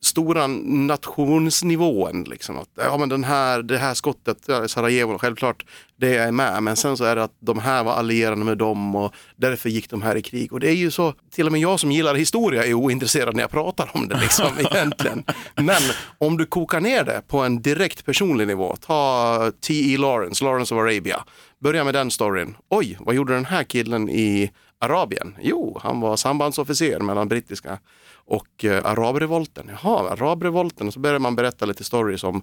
stora 0.00 0.46
nationsnivån. 0.46 2.24
Liksom. 2.24 2.58
Att, 2.58 2.68
ja, 2.74 2.96
men 2.96 3.08
den 3.08 3.24
här, 3.24 3.62
det 3.62 3.78
här 3.78 3.94
skottet, 3.94 4.38
Sarajevo, 4.66 5.18
självklart, 5.18 5.64
det 5.96 6.16
är 6.16 6.32
med. 6.32 6.62
Men 6.62 6.76
sen 6.76 6.96
så 6.96 7.04
är 7.04 7.16
det 7.16 7.24
att 7.24 7.36
de 7.40 7.58
här 7.58 7.84
var 7.84 7.92
allierade 7.92 8.44
med 8.44 8.58
dem 8.58 8.96
och 8.96 9.14
därför 9.36 9.68
gick 9.68 9.90
de 9.90 10.02
här 10.02 10.16
i 10.16 10.22
krig. 10.22 10.52
Och 10.52 10.60
det 10.60 10.68
är 10.68 10.74
ju 10.74 10.90
så, 10.90 11.14
till 11.30 11.46
och 11.46 11.52
med 11.52 11.60
jag 11.60 11.80
som 11.80 11.92
gillar 11.92 12.14
historia 12.14 12.64
är 12.64 12.74
ointresserad 12.74 13.34
när 13.34 13.42
jag 13.42 13.50
pratar 13.50 13.90
om 13.92 14.08
det 14.08 14.20
liksom, 14.20 14.50
egentligen. 14.58 15.24
Men 15.54 15.82
om 16.18 16.36
du 16.36 16.46
kokar 16.46 16.80
ner 16.80 17.04
det 17.04 17.22
på 17.28 17.38
en 17.38 17.62
direkt 17.62 18.06
personlig 18.06 18.46
nivå, 18.46 18.76
ta 18.80 19.52
T.E. 19.66 19.96
Lawrence, 19.96 20.44
Lawrence 20.44 20.74
of 20.74 20.80
Arabia. 20.80 21.24
Börja 21.60 21.84
med 21.84 21.94
den 21.94 22.10
storyn. 22.10 22.56
Oj, 22.70 22.96
vad 23.00 23.14
gjorde 23.14 23.34
den 23.34 23.44
här 23.44 23.64
killen 23.64 24.08
i 24.08 24.50
Arabien? 24.78 25.36
Jo, 25.40 25.78
han 25.82 26.00
var 26.00 26.16
sambandsofficer 26.16 27.00
mellan 27.00 27.28
brittiska 27.28 27.78
och 28.14 28.64
eh, 28.64 28.86
arabrevolten. 28.86 29.70
Jaha, 29.82 30.10
arabrevolten. 30.10 30.86
Och 30.86 30.92
så 30.92 31.00
börjar 31.00 31.18
man 31.18 31.36
berätta 31.36 31.66
lite 31.66 31.84
stories 31.84 32.24
om 32.24 32.42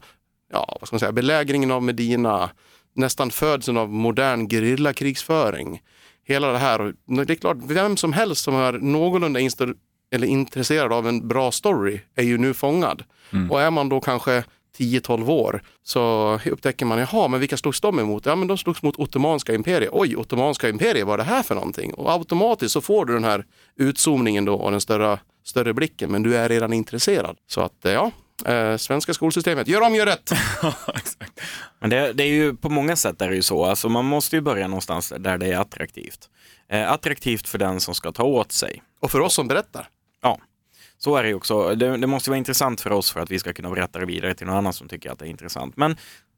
ja, 0.51 0.77
vad 0.79 0.87
ska 0.87 0.95
man 0.95 0.99
säga, 0.99 1.11
belägringen 1.11 1.71
av 1.71 1.83
Medina, 1.83 2.49
nästan 2.93 3.31
födseln 3.31 3.77
av 3.77 3.89
modern 3.89 4.49
gerillakrigsföring. 4.49 5.81
Hela 6.25 6.51
det 6.51 6.57
här. 6.57 6.81
Och 6.81 6.93
det 7.25 7.33
är 7.33 7.35
klart, 7.35 7.57
vem 7.63 7.97
som 7.97 8.13
helst 8.13 8.43
som 8.43 8.55
är 8.55 8.73
någorlunda 8.73 9.39
eller 10.11 10.27
intresserad 10.27 10.93
av 10.93 11.07
en 11.07 11.27
bra 11.27 11.51
story 11.51 12.01
är 12.15 12.23
ju 12.23 12.37
nu 12.37 12.53
fångad. 12.53 13.03
Och 13.49 13.61
är 13.61 13.71
man 13.71 13.89
då 13.89 14.01
kanske 14.01 14.43
10-12 14.77 15.29
år 15.29 15.63
så 15.83 16.39
upptäcker 16.45 16.85
man, 16.85 16.99
jaha, 16.99 17.27
men 17.27 17.39
vilka 17.39 17.57
slogs 17.57 17.81
de 17.81 17.99
emot? 17.99 18.25
Ja, 18.25 18.35
men 18.35 18.47
de 18.47 18.57
slogs 18.57 18.81
mot 18.81 18.95
Ottomanska 18.99 19.53
imperiet. 19.53 19.89
Oj, 19.93 20.15
Ottomanska 20.15 20.69
imperiet, 20.69 21.07
vad 21.07 21.13
är 21.13 21.17
det 21.17 21.29
här 21.29 21.43
för 21.43 21.55
någonting? 21.55 21.93
Och 21.93 22.11
automatiskt 22.11 22.73
så 22.73 22.81
får 22.81 23.05
du 23.05 23.13
den 23.13 23.23
här 23.23 23.45
utzoomningen 23.75 24.45
då 24.45 24.55
och 24.55 24.71
den 24.71 24.81
större, 24.81 25.19
större 25.43 25.73
blicken, 25.73 26.11
men 26.11 26.23
du 26.23 26.37
är 26.37 26.49
redan 26.49 26.73
intresserad. 26.73 27.37
Så 27.47 27.61
att, 27.61 27.85
eh, 27.85 27.91
ja, 27.91 28.11
eh, 28.45 28.77
svenska 28.77 29.13
skolsystemet, 29.13 29.67
gör 29.67 29.81
om, 29.81 29.95
gör 29.95 30.05
rätt! 30.05 30.31
Men 31.79 31.89
det, 31.89 32.13
det 32.13 32.23
är 32.23 32.27
ju 32.27 32.55
på 32.55 32.69
många 32.69 32.95
sätt 32.95 33.21
är 33.21 33.29
det 33.29 33.35
ju 33.35 33.41
så. 33.41 33.65
Alltså 33.65 33.89
man 33.89 34.05
måste 34.05 34.35
ju 34.35 34.41
börja 34.41 34.67
någonstans 34.67 35.13
där 35.19 35.37
det 35.37 35.47
är 35.47 35.57
attraktivt. 35.57 36.29
Eh, 36.69 36.91
attraktivt 36.91 37.47
för 37.47 37.57
den 37.57 37.79
som 37.79 37.95
ska 37.95 38.11
ta 38.11 38.23
åt 38.23 38.51
sig. 38.51 38.83
Och 38.99 39.11
för 39.11 39.19
oss 39.19 39.33
som 39.33 39.47
berättar. 39.47 39.87
Ja, 40.21 40.39
så 40.97 41.15
är 41.15 41.23
det 41.23 41.29
ju 41.29 41.35
också. 41.35 41.75
Det, 41.75 41.97
det 41.97 42.07
måste 42.07 42.29
vara 42.29 42.37
intressant 42.37 42.81
för 42.81 42.91
oss 42.91 43.11
för 43.11 43.19
att 43.19 43.31
vi 43.31 43.39
ska 43.39 43.53
kunna 43.53 43.69
berätta 43.69 43.99
det 43.99 44.05
vidare 44.05 44.33
till 44.33 44.47
någon 44.47 44.55
annan 44.55 44.73
som 44.73 44.87
tycker 44.87 45.11
att 45.11 45.19
det 45.19 45.25
är 45.25 45.29
intressant. 45.29 45.77
Men 45.77 45.95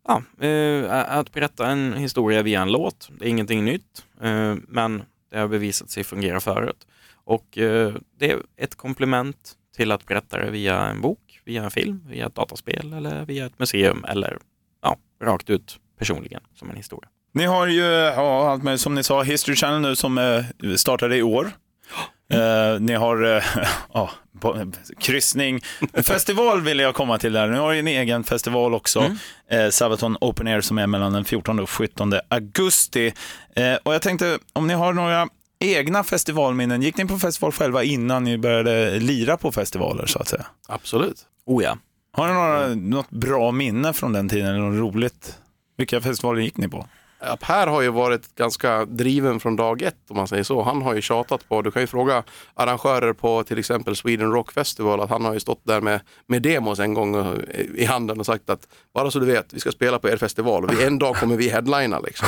ja, 0.07 0.45
eh, 0.47 1.17
att 1.17 1.31
berätta 1.31 1.67
en 1.67 1.93
historia 1.93 2.41
via 2.41 2.62
en 2.62 2.71
låt, 2.71 3.09
det 3.19 3.25
är 3.25 3.29
ingenting 3.29 3.65
nytt. 3.65 4.05
Eh, 4.21 4.55
men 4.67 5.03
det 5.31 5.39
har 5.39 5.47
bevisat 5.47 5.89
sig 5.89 6.03
fungera 6.03 6.39
förut. 6.39 6.88
Och 7.13 7.57
eh, 7.57 7.93
det 8.19 8.31
är 8.31 8.39
ett 8.57 8.75
komplement 8.75 9.53
till 9.75 9.91
att 9.91 10.05
berätta 10.05 10.38
det 10.38 10.51
via 10.51 10.79
en 10.79 11.01
bok, 11.01 11.41
via 11.45 11.63
en 11.63 11.71
film, 11.71 12.01
via 12.07 12.25
ett 12.25 12.35
dataspel 12.35 12.93
eller 12.93 13.25
via 13.25 13.45
ett 13.45 13.59
museum 13.59 14.05
eller 14.07 14.38
ja, 14.81 14.97
rakt 15.21 15.50
ut 15.50 15.79
personligen 16.00 16.41
som 16.55 16.69
en 16.69 16.75
historia. 16.75 17.09
Ni 17.31 17.45
har 17.45 17.67
ju, 17.67 17.81
ja, 17.81 18.50
allt 18.50 18.63
med, 18.63 18.79
som 18.79 18.95
ni 18.95 19.03
sa, 19.03 19.24
History 19.24 19.55
Channel 19.55 19.81
nu 19.81 19.95
som 19.95 20.17
eh, 20.17 20.75
startade 20.75 21.17
i 21.17 21.24
år. 21.24 21.51
Eh, 22.29 22.79
ni 22.79 22.93
har 22.93 23.35
eh, 23.35 23.43
ja, 23.93 24.12
kryssning, 24.99 25.61
festival 26.03 26.61
vill 26.61 26.79
jag 26.79 26.95
komma 26.95 27.17
till 27.17 27.33
där. 27.33 27.47
Nu 27.47 27.57
har 27.59 27.73
ju 27.73 27.79
en 27.79 27.87
egen 27.87 28.23
festival 28.23 28.73
också. 28.73 29.15
Eh, 29.49 29.69
Sabaton 29.69 30.17
Open 30.21 30.47
Air 30.47 30.61
som 30.61 30.77
är 30.77 30.87
mellan 30.87 31.13
den 31.13 31.25
14 31.25 31.59
och 31.59 31.69
17 31.69 32.13
augusti. 32.29 33.13
Eh, 33.55 33.75
och 33.83 33.93
jag 33.93 34.01
tänkte, 34.01 34.39
om 34.53 34.67
ni 34.67 34.73
har 34.73 34.93
några 34.93 35.27
egna 35.59 36.03
festivalminnen, 36.03 36.81
gick 36.81 36.97
ni 36.97 37.05
på 37.05 37.19
festival 37.19 37.51
själva 37.51 37.83
innan 37.83 38.23
ni 38.23 38.37
började 38.37 38.99
lira 38.99 39.37
på 39.37 39.51
festivaler 39.51 40.05
så 40.05 40.19
att 40.19 40.27
säga? 40.27 40.45
Absolut. 40.67 41.17
Oh 41.45 41.63
ja. 41.63 41.77
Har 42.11 42.27
ni 42.27 42.33
några, 42.33 42.67
något 42.67 43.09
bra 43.09 43.51
minne 43.51 43.93
från 43.93 44.13
den 44.13 44.29
tiden 44.29 44.47
eller 44.47 44.59
något 44.59 44.95
roligt? 44.95 45.37
Vilka 45.77 46.01
festivaler 46.01 46.41
gick 46.41 46.57
ni 46.57 46.69
på? 46.69 46.87
Ja, 47.27 47.38
Per 47.41 47.67
har 47.67 47.82
ju 47.82 47.89
varit 47.89 48.36
ganska 48.36 48.86
driven 48.86 49.39
från 49.39 49.55
dag 49.55 49.82
ett 49.82 49.96
om 50.10 50.17
man 50.17 50.27
säger 50.27 50.44
så. 50.44 50.62
Han 50.62 50.82
har 50.82 50.94
ju 50.94 51.01
tjatat 51.01 51.50
på, 51.50 51.62
du 51.62 51.72
kan 51.72 51.82
ju 51.82 51.88
fråga 51.88 52.24
arrangörer 52.53 53.13
på 53.13 53.44
till 53.44 53.60
exempel 53.60 53.96
Sweden 53.96 54.32
Rock 54.32 54.51
Festival 54.51 55.01
att 55.01 55.10
han 55.10 55.25
har 55.25 55.34
ju 55.34 55.39
stått 55.39 55.62
där 55.63 55.82
med, 55.82 56.01
med 56.27 56.41
demos 56.41 56.79
en 56.79 56.94
gång 56.94 57.15
eh, 57.15 57.34
i 57.75 57.86
handen 57.86 58.20
och 58.20 58.25
sagt 58.25 58.50
att 58.50 58.67
bara 58.94 59.12
så 59.12 59.20
du 59.20 59.25
vet, 59.25 59.53
vi 59.53 59.60
ska 59.60 59.72
spela 59.72 60.00
på 60.00 60.10
er 60.10 60.17
festival 60.17 60.63
och 60.63 60.74
vi, 60.74 60.84
en 60.84 61.00
dag 61.00 61.15
kommer 61.15 61.36
vi 61.36 61.50
headlina 61.50 62.00
liksom. 62.00 62.27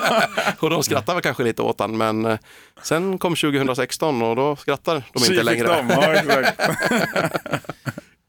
och 0.58 0.70
de 0.70 0.82
skrattar 0.82 1.14
väl 1.14 1.22
kanske 1.22 1.42
lite 1.42 1.62
åt 1.62 1.80
han 1.80 1.96
men 1.96 2.24
eh, 2.24 2.38
sen 2.82 3.18
kom 3.18 3.36
2016 3.36 4.22
och 4.22 4.36
då 4.36 4.56
skrattar 4.56 5.02
de 5.12 5.24
inte 5.24 5.42
längre. 5.42 5.68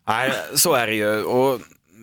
Nej, 0.08 0.32
så 0.54 0.74
är 0.74 0.88
det 0.88 0.96
ju. 0.96 1.24
Och 1.24 1.60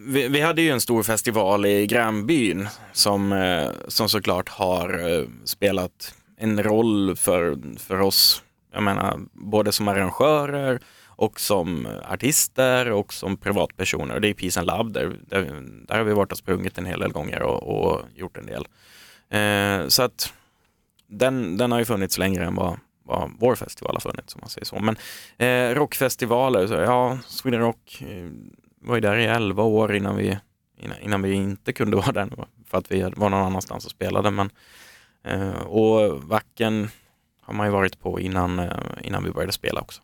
vi, 0.07 0.29
vi 0.29 0.41
hade 0.41 0.63
ju 0.63 0.71
en 0.71 0.81
stor 0.81 1.03
festival 1.03 1.67
i 1.67 1.87
grannbyn 1.87 2.69
som, 2.93 3.33
eh, 3.33 3.71
som 3.89 4.09
såklart 4.09 4.49
har 4.49 5.11
eh, 5.11 5.25
spelat 5.45 6.15
en 6.37 6.63
roll 6.63 7.17
för, 7.17 7.59
för 7.79 8.01
oss. 8.01 8.43
Jag 8.73 8.83
menar, 8.83 9.19
både 9.33 9.73
som 9.73 9.89
arrangörer 9.89 10.81
och 11.07 11.41
som 11.41 11.89
artister 12.09 12.91
och 12.91 13.13
som 13.15 13.37
privatpersoner. 13.37 14.21
Det 14.21 14.29
är 14.29 14.35
Peace 14.35 14.61
and 14.61 14.67
Love, 14.67 14.91
där, 14.91 15.17
där, 15.27 15.63
där 15.87 15.99
har 15.99 16.05
vi 16.05 16.13
varit 16.13 16.33
och 16.33 16.39
sprungit 16.39 16.79
en 16.79 16.87
hel 16.87 17.01
del 17.01 17.13
gånger 17.13 17.43
och, 17.43 17.63
och 17.63 18.03
gjort 18.15 18.37
en 18.37 18.47
del. 18.47 18.67
Eh, 19.31 19.89
så 19.89 20.03
att 20.03 20.33
den, 21.07 21.57
den 21.57 21.73
har 21.73 21.79
ju 21.79 21.85
funnits 21.85 22.19
längre 22.19 22.45
än 22.45 22.55
vad, 22.55 22.79
vad 23.05 23.31
vår 23.39 23.55
festival 23.55 23.95
har 23.95 24.01
funnits, 24.01 24.35
om 24.35 24.41
man 24.41 24.51
säger 24.51 24.65
så. 24.65 24.79
Men 24.79 24.97
eh, 25.39 25.75
rockfestivaler, 25.75 26.67
så, 26.67 26.75
ja, 26.75 27.19
Sweden 27.27 27.61
Rock 27.61 28.03
eh, 28.09 28.31
var 28.81 28.95
ju 28.95 29.01
där 29.01 29.17
i 29.17 29.25
elva 29.25 29.63
år 29.63 29.95
innan 29.95 30.17
vi, 30.17 30.39
innan, 30.79 30.99
innan 31.01 31.23
vi 31.23 31.33
inte 31.33 31.73
kunde 31.73 31.97
vara 31.97 32.13
där 32.13 32.29
för 32.67 32.79
att 32.79 32.93
vi 32.93 33.03
var 33.03 33.31
någon 33.31 33.47
annanstans 33.47 33.85
och 33.85 33.91
spelade. 33.91 34.31
Men, 34.31 34.51
eh, 35.25 35.61
och 35.61 36.23
Vacken 36.23 36.89
har 37.43 37.55
man 37.55 37.67
ju 37.67 37.73
varit 37.73 38.01
på 38.01 38.21
innan, 38.21 38.59
eh, 38.59 38.71
innan 39.03 39.25
vi 39.25 39.31
började 39.31 39.53
spela 39.53 39.81
också. 39.81 40.03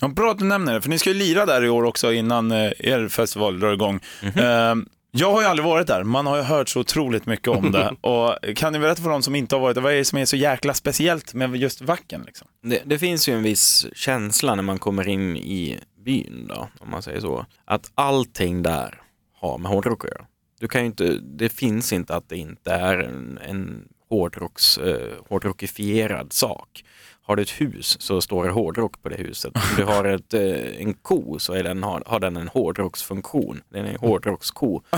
Ja, 0.00 0.08
bra 0.08 0.30
att 0.30 0.38
du 0.38 0.44
nämner 0.44 0.74
det, 0.74 0.82
för 0.82 0.90
ni 0.90 0.98
ska 0.98 1.10
ju 1.10 1.16
lira 1.16 1.46
där 1.46 1.64
i 1.64 1.68
år 1.68 1.84
också 1.84 2.12
innan 2.12 2.52
eh, 2.52 2.72
er 2.78 3.08
festival 3.08 3.60
drar 3.60 3.72
igång. 3.72 4.00
Eh, 4.22 4.74
jag 5.16 5.32
har 5.32 5.40
ju 5.40 5.46
aldrig 5.46 5.66
varit 5.66 5.86
där, 5.86 6.04
man 6.04 6.26
har 6.26 6.36
ju 6.36 6.42
hört 6.42 6.68
så 6.68 6.80
otroligt 6.80 7.26
mycket 7.26 7.48
om 7.48 7.72
det. 7.72 7.94
Och 8.00 8.56
kan 8.56 8.72
ni 8.72 8.78
berätta 8.78 9.02
för 9.02 9.10
de 9.10 9.22
som 9.22 9.34
inte 9.34 9.54
har 9.54 9.60
varit 9.60 9.74
där, 9.74 9.82
vad 9.82 9.92
är 9.92 9.96
det 9.96 10.04
som 10.04 10.18
är 10.18 10.24
så 10.24 10.36
jäkla 10.36 10.74
speciellt 10.74 11.34
med 11.34 11.56
just 11.56 11.80
Vacken? 11.82 12.22
Liksom? 12.26 12.48
Det, 12.62 12.82
det 12.84 12.98
finns 12.98 13.28
ju 13.28 13.34
en 13.34 13.42
viss 13.42 13.86
känsla 13.94 14.54
när 14.54 14.62
man 14.62 14.78
kommer 14.78 15.08
in 15.08 15.36
i 15.36 15.80
byn 16.04 16.46
då, 16.48 16.68
om 16.80 16.90
man 16.90 17.02
säger 17.02 17.20
så. 17.20 17.46
Att 17.64 17.90
allting 17.94 18.62
där 18.62 19.02
har 19.34 19.58
med 19.58 19.70
hårdrock 19.70 20.04
att 20.04 20.10
göra. 20.10 20.26
Du 20.60 20.68
kan 20.68 20.84
inte, 20.84 21.18
det 21.22 21.48
finns 21.48 21.92
inte 21.92 22.16
att 22.16 22.28
det 22.28 22.36
inte 22.36 22.72
är 22.72 22.98
en, 22.98 23.38
en 23.48 23.88
hårdrocks, 24.08 24.78
eh, 24.78 25.12
hårdrockifierad 25.28 26.32
sak. 26.32 26.84
Har 27.26 27.36
du 27.36 27.42
ett 27.42 27.60
hus 27.60 27.96
så 28.00 28.20
står 28.20 28.44
det 28.44 28.50
hårdrock 28.50 29.02
på 29.02 29.08
det 29.08 29.16
huset. 29.16 29.54
Om 29.54 29.76
du 29.76 29.84
har 29.84 30.04
ett, 30.04 30.34
eh, 30.34 30.80
en 30.80 30.94
ko 30.94 31.38
så 31.38 31.52
är 31.52 31.62
den, 31.62 31.82
har, 31.82 32.02
har 32.06 32.20
den 32.20 32.36
en 32.36 32.48
hårdrocksfunktion. 32.48 33.60
Den 33.68 33.86
är 33.86 33.90
en 33.90 33.96
hårdrocksko. 33.96 34.80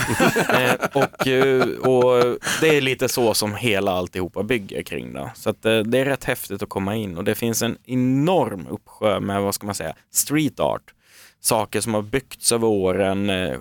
eh, 0.54 0.74
och, 0.94 1.26
eh, 1.26 1.68
och 1.78 2.38
det 2.60 2.76
är 2.76 2.80
lite 2.80 3.08
så 3.08 3.34
som 3.34 3.54
hela 3.54 3.92
alltihopa 3.92 4.42
bygger 4.42 4.82
kring 4.82 5.12
det. 5.12 5.30
Så 5.34 5.50
att, 5.50 5.64
eh, 5.64 5.78
det 5.78 5.98
är 5.98 6.04
rätt 6.04 6.24
häftigt 6.24 6.62
att 6.62 6.68
komma 6.68 6.96
in 6.96 7.16
och 7.16 7.24
det 7.24 7.34
finns 7.34 7.62
en 7.62 7.78
enorm 7.84 8.66
uppsjö 8.70 9.20
med, 9.20 9.42
vad 9.42 9.54
ska 9.54 9.66
man 9.66 9.74
säga, 9.74 9.94
street 10.10 10.60
art. 10.60 10.92
Saker 11.40 11.80
som 11.80 11.94
har 11.94 12.02
byggts 12.02 12.52
över 12.52 12.66
åren, 12.66 13.30
eh, 13.30 13.58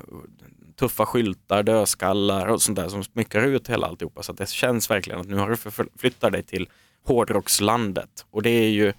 tuffa 0.75 1.05
skyltar, 1.05 1.63
dödskallar 1.63 2.47
och 2.47 2.61
sånt 2.61 2.75
där 2.75 2.89
som 2.89 3.03
smyckar 3.03 3.41
ut 3.41 3.69
hela 3.69 3.87
alltihopa. 3.87 4.23
Så 4.23 4.31
att 4.31 4.37
det 4.37 4.49
känns 4.49 4.89
verkligen 4.89 5.19
att 5.19 5.27
nu 5.27 5.35
har 5.35 5.49
du 5.49 5.57
förflyttat 5.57 6.31
dig 6.31 6.43
till 6.43 6.69
hårdrockslandet. 7.05 8.25
Och 8.31 8.41
det 8.41 8.49
är 8.49 8.69
ju 8.69 8.93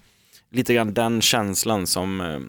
lite 0.51 0.73
grann 0.73 0.93
den 0.93 1.21
känslan 1.21 1.87
som, 1.87 2.21
eh, 2.21 2.39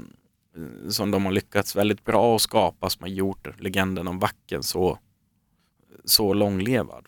som 0.91 1.11
de 1.11 1.25
har 1.25 1.33
lyckats 1.33 1.77
väldigt 1.77 2.05
bra 2.05 2.37
att 2.37 2.43
skapa 2.43 2.91
som 2.91 3.03
har 3.03 3.09
gjort 3.09 3.61
legenden 3.61 4.09
om 4.09 4.19
Vacken 4.19 4.63
så, 4.63 4.99
så 6.05 6.35
långlevad. 6.35 7.07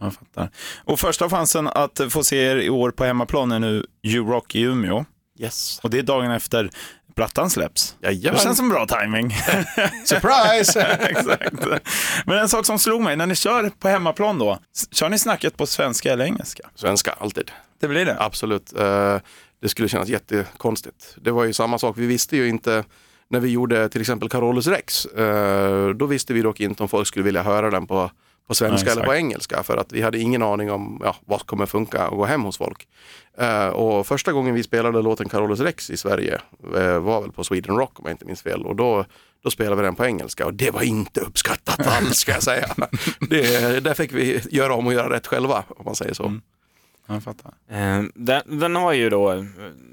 Jag 0.00 0.14
fattar. 0.14 0.50
Och 0.84 1.00
första 1.00 1.30
chansen 1.30 1.66
att 1.66 2.00
få 2.10 2.24
se 2.24 2.36
er 2.36 2.56
i 2.56 2.70
år 2.70 2.90
på 2.90 3.04
hemmaplan 3.04 3.52
är 3.52 3.58
nu 3.58 3.86
U-Rock 4.02 4.54
i 4.54 4.62
Umeå. 4.62 5.04
Yes. 5.38 5.80
Och 5.82 5.90
det 5.90 5.98
är 5.98 6.02
dagen 6.02 6.30
efter 6.30 6.70
plattan 7.14 7.50
släpps. 7.50 7.96
Jajamän. 8.02 8.34
Det 8.38 8.42
känns 8.44 8.56
som 8.56 8.68
bra 8.68 8.86
timing. 8.86 9.30
Surprise! 10.04 10.82
Exakt. 11.00 11.54
Men 12.26 12.38
en 12.38 12.48
sak 12.48 12.66
som 12.66 12.78
slog 12.78 13.02
mig, 13.02 13.16
när 13.16 13.26
ni 13.26 13.34
kör 13.34 13.70
på 13.78 13.88
hemmaplan 13.88 14.38
då, 14.38 14.58
kör 14.92 15.08
ni 15.08 15.18
snacket 15.18 15.56
på 15.56 15.66
svenska 15.66 16.12
eller 16.12 16.24
engelska? 16.24 16.62
Svenska, 16.74 17.12
alltid. 17.18 17.50
Det 17.80 17.88
blir 17.88 18.04
det? 18.06 18.16
Absolut. 18.20 18.72
Eh, 18.78 19.16
Det 19.62 19.68
skulle 19.68 19.88
kännas 19.88 20.08
jättekonstigt. 20.08 21.16
Det 21.22 21.30
var 21.30 21.44
ju 21.44 21.52
samma 21.52 21.78
sak, 21.78 21.98
vi 21.98 22.06
visste 22.06 22.36
ju 22.36 22.48
inte 22.48 22.84
när 23.30 23.40
vi 23.40 23.48
gjorde 23.48 23.88
till 23.88 24.00
exempel 24.00 24.28
Carolus 24.28 24.66
Rex. 24.66 25.06
eh, 25.06 25.88
Då 25.88 26.06
visste 26.06 26.34
vi 26.34 26.42
dock 26.42 26.60
inte 26.60 26.82
om 26.82 26.88
folk 26.88 27.06
skulle 27.08 27.24
vilja 27.24 27.42
höra 27.42 27.70
den 27.70 27.86
på, 27.86 28.10
på 28.50 28.54
svenska 28.54 28.88
Ja, 28.90 28.92
eller 28.92 29.04
på 29.04 29.14
engelska 29.14 29.62
för 29.62 29.76
att 29.76 29.92
vi 29.92 30.02
hade 30.02 30.18
ingen 30.18 30.42
aning 30.42 30.70
om 30.70 31.00
ja, 31.04 31.16
vad 31.26 31.46
kommer 31.46 31.66
funka 31.66 32.08
och 32.08 32.16
gå 32.16 32.24
hem 32.24 32.42
hos 32.42 32.58
folk. 32.58 32.88
Eh, 33.38 33.66
Och 33.66 34.06
första 34.06 34.32
gången 34.32 34.54
vi 34.54 34.62
spelade 34.62 35.02
låten 35.02 35.28
Carolus 35.28 35.60
Rex 35.60 35.90
i 35.90 35.96
Sverige 35.96 36.40
eh, 36.76 36.98
var 36.98 37.20
väl 37.20 37.32
på 37.32 37.44
Sweden 37.44 37.76
Rock 37.76 37.98
om 38.00 38.04
jag 38.06 38.14
inte 38.14 38.24
minns 38.24 38.42
fel 38.42 38.62
och 38.66 38.76
då 38.76 39.04
då 39.42 39.50
spelade 39.50 39.76
vi 39.76 39.82
den 39.82 39.94
på 39.94 40.04
engelska 40.04 40.46
och 40.46 40.54
det 40.54 40.70
var 40.70 40.82
inte 40.82 41.20
uppskattat 41.20 41.86
alls 41.86 42.16
ska 42.16 42.32
jag 42.32 42.42
säga. 42.42 42.66
Det, 43.30 43.80
där 43.84 43.94
fick 43.94 44.12
vi 44.12 44.40
göra 44.50 44.74
om 44.74 44.86
och 44.86 44.92
göra 44.92 45.10
rätt 45.14 45.26
själva 45.26 45.64
om 45.68 45.84
man 45.84 45.94
säger 45.94 46.14
så. 46.14 46.38
Jag 47.06 47.22
fattar. 47.22 47.52
Eh, 47.70 48.02
Den, 48.14 48.58
den 48.60 48.76
har 48.76 48.92
ju 48.92 49.10
då, 49.10 49.44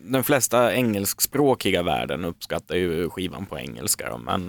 den 0.03 0.23
flesta 0.23 0.73
engelskspråkiga 0.73 1.83
världen 1.83 2.25
uppskattar 2.25 2.75
ju 2.75 3.09
skivan 3.09 3.45
på 3.45 3.57
engelska. 3.59 4.09
Då, 4.09 4.17
men, 4.17 4.45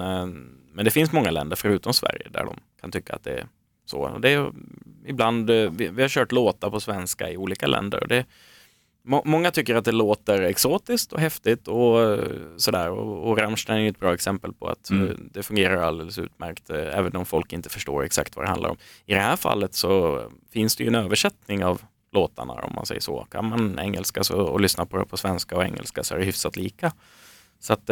men 0.72 0.84
det 0.84 0.90
finns 0.90 1.12
många 1.12 1.30
länder 1.30 1.56
förutom 1.56 1.92
Sverige 1.94 2.26
där 2.30 2.44
de 2.44 2.54
kan 2.80 2.90
tycka 2.90 3.14
att 3.14 3.24
det 3.24 3.30
är 3.32 3.46
så. 3.88 4.18
Det 4.18 4.30
är, 4.30 4.52
ibland, 5.06 5.50
eh, 5.50 5.70
vi, 5.70 5.88
vi 5.88 6.02
har 6.02 6.08
kört 6.08 6.32
låtar 6.32 6.70
på 6.70 6.80
svenska 6.80 7.30
i 7.30 7.36
olika 7.36 7.66
länder. 7.66 8.02
Och 8.02 8.08
det, 8.08 8.26
må, 9.02 9.22
många 9.24 9.50
tycker 9.50 9.74
att 9.74 9.84
det 9.84 9.92
låter 9.92 10.42
exotiskt 10.42 11.12
och 11.12 11.20
häftigt 11.20 11.68
och 11.68 12.02
eh, 12.02 12.24
sådär. 12.56 12.90
Och, 12.90 13.30
och 13.30 13.38
Rammstein 13.38 13.84
är 13.86 13.90
ett 13.90 14.00
bra 14.00 14.14
exempel 14.14 14.52
på 14.52 14.66
att 14.68 14.90
Mm. 14.90 15.08
eh, 15.08 15.14
det 15.32 15.42
fungerar 15.42 15.76
alldeles 15.82 16.18
utmärkt 16.18 16.70
även 16.70 17.16
om 17.16 17.26
folk 17.26 17.52
inte 17.52 17.68
förstår 17.68 18.04
exakt 18.04 18.36
vad 18.36 18.44
det 18.44 18.48
handlar 18.48 18.70
om. 18.70 18.76
I 19.06 19.14
det 19.14 19.20
här 19.20 19.36
fallet 19.36 19.74
så 19.74 20.22
finns 20.52 20.76
det 20.76 20.84
ju 20.84 20.88
en 20.88 20.94
översättning 20.94 21.64
av 21.64 21.82
låtarna 22.12 22.52
om 22.52 22.72
man 22.74 22.86
säger 22.86 23.00
så. 23.00 23.26
Kan 23.30 23.48
man 23.48 23.78
engelska 23.78 24.24
så, 24.24 24.40
och 24.40 24.60
lyssna 24.60 24.86
på 24.86 24.96
det 24.98 25.04
på 25.04 25.16
svenska 25.16 25.56
och 25.56 25.64
engelska 25.64 26.02
så 26.02 26.14
är 26.14 26.18
det 26.18 26.24
hyfsat 26.24 26.56
lika. 26.56 26.92
Så 27.60 27.72
att 27.72 27.90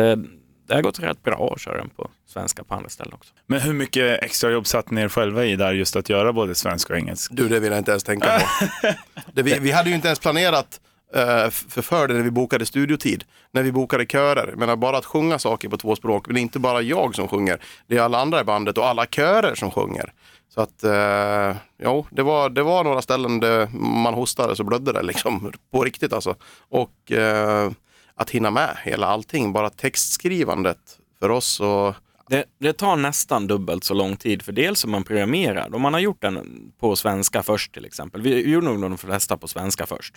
det 0.66 0.74
har 0.74 0.82
gått 0.82 1.00
rätt 1.00 1.22
bra 1.22 1.52
att 1.54 1.60
köra 1.60 1.76
den 1.76 1.88
på 1.88 2.10
svenska 2.26 2.64
på 2.64 2.74
andra 2.74 2.88
ställen 2.88 3.14
också. 3.14 3.34
Men 3.46 3.60
hur 3.60 3.72
mycket 3.72 4.22
extra 4.22 4.50
jobb 4.50 4.66
satt 4.66 4.90
ni 4.90 5.00
er 5.00 5.08
själva 5.08 5.44
i 5.44 5.56
där 5.56 5.72
just 5.72 5.96
att 5.96 6.08
göra 6.08 6.32
både 6.32 6.54
svenska 6.54 6.92
och 6.92 6.98
engelska? 6.98 7.34
Du, 7.34 7.48
det 7.48 7.60
vill 7.60 7.70
jag 7.70 7.78
inte 7.78 7.90
ens 7.90 8.04
tänka 8.04 8.38
på. 8.38 8.46
Det, 9.32 9.42
vi, 9.42 9.58
vi 9.58 9.70
hade 9.70 9.88
ju 9.88 9.94
inte 9.94 10.08
ens 10.08 10.18
planerat 10.18 10.80
eh, 11.14 11.50
för, 11.50 11.82
för 11.82 12.08
det 12.08 12.14
när 12.14 12.22
vi 12.22 12.30
bokade 12.30 12.66
studiotid. 12.66 13.24
När 13.50 13.62
vi 13.62 13.72
bokade 13.72 14.06
körer. 14.06 14.48
Jag 14.48 14.58
menar 14.58 14.76
bara 14.76 14.98
att 14.98 15.04
sjunga 15.04 15.38
saker 15.38 15.68
på 15.68 15.76
två 15.76 15.96
språk. 15.96 16.26
Men 16.26 16.34
det 16.34 16.40
är 16.40 16.42
inte 16.42 16.58
bara 16.58 16.82
jag 16.82 17.14
som 17.14 17.28
sjunger. 17.28 17.60
Det 17.86 17.96
är 17.96 18.02
alla 18.02 18.18
andra 18.18 18.40
i 18.40 18.44
bandet 18.44 18.78
och 18.78 18.86
alla 18.86 19.06
körer 19.06 19.54
som 19.54 19.70
sjunger. 19.70 20.12
Så 20.54 20.60
att, 20.60 20.84
eh, 20.84 21.56
jo, 21.82 22.06
det 22.10 22.22
var, 22.22 22.50
det 22.50 22.62
var 22.62 22.84
några 22.84 23.02
ställen 23.02 23.40
där 23.40 23.66
man 23.78 24.14
hostade 24.14 24.56
så 24.56 24.64
blödde 24.64 24.92
det 24.92 25.02
liksom. 25.02 25.52
På 25.72 25.84
riktigt 25.84 26.12
alltså. 26.12 26.34
Och 26.68 27.12
eh, 27.12 27.70
att 28.16 28.30
hinna 28.30 28.50
med 28.50 28.76
hela 28.84 29.06
allting. 29.06 29.52
Bara 29.52 29.70
textskrivandet 29.70 30.98
för 31.18 31.30
oss 31.30 31.60
och 31.60 31.94
Det, 32.28 32.44
det 32.58 32.72
tar 32.72 32.96
nästan 32.96 33.46
dubbelt 33.46 33.84
så 33.84 33.94
lång 33.94 34.16
tid 34.16 34.42
för 34.42 34.52
dels 34.52 34.84
är 34.84 34.88
man 34.88 35.04
programmerad. 35.04 35.74
Om 35.74 35.82
man 35.82 35.92
har 35.92 36.00
gjort 36.00 36.22
den 36.22 36.72
på 36.80 36.96
svenska 36.96 37.42
först 37.42 37.72
till 37.74 37.84
exempel. 37.84 38.22
Vi 38.22 38.50
gjorde 38.50 38.66
nog 38.66 38.80
de 38.80 38.98
flesta 38.98 39.36
på 39.36 39.48
svenska 39.48 39.86
först. 39.86 40.14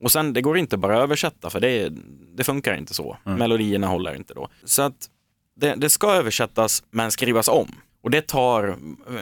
Och 0.00 0.12
sen 0.12 0.32
det 0.32 0.42
går 0.42 0.58
inte 0.58 0.76
bara 0.76 0.96
att 0.96 1.02
översätta 1.02 1.50
för 1.50 1.60
det, 1.60 1.92
det 2.34 2.44
funkar 2.44 2.76
inte 2.76 2.94
så. 2.94 3.16
Melodierna 3.24 3.86
håller 3.86 4.14
inte 4.16 4.34
då. 4.34 4.48
Så 4.64 4.82
att 4.82 5.08
det, 5.56 5.74
det 5.74 5.90
ska 5.90 6.12
översättas 6.12 6.82
men 6.90 7.10
skrivas 7.10 7.48
om. 7.48 7.74
Och 8.02 8.10
det 8.10 8.26
tar, 8.26 8.78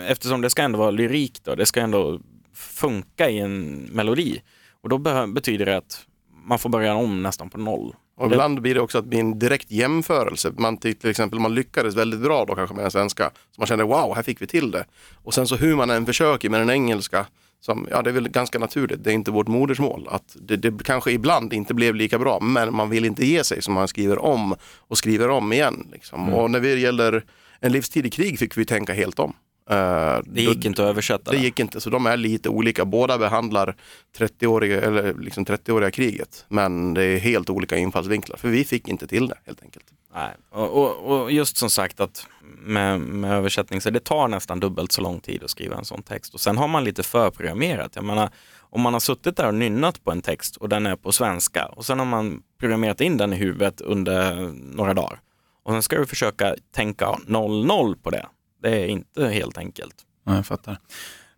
eftersom 0.07 0.41
det 0.41 0.51
ska 0.51 0.63
ändå 0.63 0.79
vara 0.79 0.91
lyrik 0.91 1.41
då, 1.45 1.55
det 1.55 1.67
ska 1.67 1.81
ändå 1.81 2.21
funka 2.55 3.31
i 3.31 3.39
en 3.39 3.75
melodi. 3.93 4.43
Och 4.83 4.89
då 4.89 4.99
betyder 5.27 5.67
det 5.67 5.77
att 5.77 6.07
man 6.47 6.59
får 6.59 6.71
börja 6.71 6.95
om 6.95 7.23
nästan 7.23 7.51
på 7.51 7.59
noll. 7.59 7.95
Och 8.17 8.27
ibland 8.27 8.61
blir 8.61 8.75
det 8.75 8.81
också 8.81 8.99
att 8.99 9.05
bli 9.05 9.21
en 9.21 9.39
direkt 9.39 9.71
jämförelse. 9.71 10.53
Man 10.59 10.77
till 10.77 11.11
exempel 11.11 11.39
man 11.39 11.55
lyckades 11.55 11.95
väldigt 11.95 12.21
bra 12.21 12.45
då 12.45 12.55
kanske 12.55 12.75
med 12.75 12.85
den 12.85 12.91
svenska. 12.91 13.31
Så 13.51 13.61
man 13.61 13.67
kände 13.67 13.85
wow, 13.85 14.15
här 14.15 14.23
fick 14.23 14.43
vi 14.43 14.47
till 14.47 14.71
det. 14.71 14.85
Och 15.25 15.35
sen 15.35 15.47
så 15.47 15.57
hur 15.57 15.77
man 15.77 15.91
än 15.91 16.07
försöker 16.07 16.51
med 16.51 16.61
den 16.61 16.71
engelska. 16.71 17.27
Som, 17.61 17.89
ja, 17.91 18.03
det 18.03 18.11
är 18.11 18.15
väl 18.15 18.29
ganska 18.29 18.59
naturligt. 18.59 19.05
Det 19.05 19.11
är 19.11 19.15
inte 19.15 19.31
vårt 19.31 19.49
modersmål. 19.49 20.09
Att 20.11 20.37
det, 20.41 20.57
det 20.57 20.85
kanske 20.85 21.13
ibland 21.13 21.53
inte 21.53 21.75
blev 21.75 21.95
lika 21.95 22.19
bra. 22.19 22.41
Men 22.41 22.75
man 22.75 22.91
vill 22.91 23.05
inte 23.05 23.27
ge 23.27 23.45
sig. 23.45 23.63
Så 23.63 23.71
man 23.71 23.89
skriver 23.89 24.19
om 24.19 24.55
och 24.79 24.99
skriver 24.99 25.29
om 25.29 25.53
igen. 25.53 25.89
Liksom. 25.93 26.35
Och 26.35 26.51
när 26.51 26.61
det 26.61 26.79
gäller 26.79 27.25
en 27.61 27.73
livstid 27.73 28.07
i 28.07 28.11
krig 28.11 28.39
fick 28.39 28.57
vi 28.57 28.65
tänka 28.65 28.93
helt 28.93 29.19
om. 29.19 29.35
Eh, 29.71 30.19
Det 30.25 30.43
gick 30.43 30.65
inte 30.65 30.83
att 30.83 30.89
översätta 30.89 31.31
Det 31.31 31.37
gick 31.39 31.61
inte, 31.61 31.81
så 31.81 31.91
de 31.91 32.07
är 32.07 32.17
lite 32.17 32.49
olika. 32.49 32.85
Båda 32.85 33.19
behandlar 33.19 33.77
30-åriga, 34.19 34.81
eller 34.81 35.15
liksom 35.15 35.45
30-åriga 35.45 35.91
kriget, 35.91 36.45
men 36.49 36.95
det 36.95 37.05
är 37.05 37.19
helt 37.19 37.51
olika 37.51 37.77
infallsvinklar. 37.77 38.37
För 38.37 38.49
vi 38.49 38.65
fick 38.65 38.89
inte 38.89 39.07
till 39.07 39.29
det 39.29 39.39
helt 39.47 39.63
enkelt. 39.63 39.85
Nej. 40.15 40.31
Och, 40.51 40.83
och, 40.83 41.23
och 41.23 41.33
just 41.33 41.57
som 41.57 41.71
sagt 41.71 42.01
att 42.01 42.27
med, 42.59 43.01
med 43.01 43.33
översättning, 43.33 43.81
så 43.81 43.91
det 43.91 44.05
tar 44.05 44.29
nästan 44.29 44.61
dubbelt 44.61 44.93
så 44.93 45.03
lång 45.03 45.21
tid 45.21 45.45
att 45.45 45.51
skriva 45.51 45.77
en 45.77 45.85
sån 45.85 46.03
text. 46.03 46.35
Och 46.35 46.41
sen 46.41 46.57
har 46.57 46.69
man 46.69 46.85
lite 46.85 47.03
förprogrammerat. 47.03 47.97
Jag 47.97 48.05
menar, 48.05 48.31
om 48.61 48.81
man 48.81 48.93
har 48.93 49.01
suttit 49.01 49.37
där 49.37 49.47
och 49.47 49.55
nynnat 49.55 50.05
på 50.05 50.11
en 50.11 50.23
text 50.23 50.57
och 50.57 50.69
den 50.69 50.87
är 50.87 50.97
på 50.97 51.13
svenska 51.13 51.67
och 51.67 51.87
sen 51.87 51.99
har 51.99 52.07
man 52.07 52.43
programmerat 52.61 53.01
in 53.01 53.17
den 53.17 53.33
i 53.33 53.37
huvudet 53.37 53.81
under 53.81 54.35
några 54.77 54.95
dagar. 54.95 55.21
Och 55.63 55.73
sen 55.73 55.83
ska 55.83 55.99
du 55.99 56.07
försöka 56.07 56.57
tänka 56.75 57.07
0-0 57.07 57.97
på 58.03 58.11
det. 58.11 58.27
Det 58.67 58.77
är 58.85 58.87
inte 58.87 59.29
helt 59.29 59.59
enkelt. 59.59 59.95
Ja, 60.27 60.35
jag 60.35 60.47
fattar. 60.47 60.73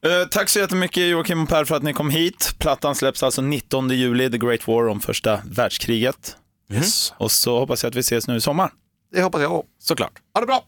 Eh, 0.04 0.28
tack 0.30 0.48
så 0.48 0.58
jättemycket 0.58 1.08
Joakim 1.08 1.42
och 1.42 1.48
Per 1.48 1.64
för 1.64 1.76
att 1.76 1.82
ni 1.82 1.92
kom 1.92 2.10
hit. 2.10 2.54
Plattan 2.58 2.94
släpps 2.94 3.22
alltså 3.22 3.42
19 3.42 3.90
juli, 3.90 4.30
The 4.30 4.38
Great 4.38 4.68
War 4.68 4.88
om 4.88 5.00
första 5.00 5.40
världskriget. 5.44 6.36
Yes. 6.72 7.12
Och 7.18 7.32
så 7.32 7.58
hoppas 7.58 7.82
jag 7.82 7.90
att 7.90 7.96
vi 7.96 8.00
ses 8.00 8.28
nu 8.28 8.36
i 8.36 8.40
sommar. 8.40 8.70
Det 9.12 9.22
hoppas 9.22 9.42
jag. 9.42 9.64
Såklart. 9.78 10.12
Ha 10.34 10.40
det 10.40 10.46
bra! 10.46 10.64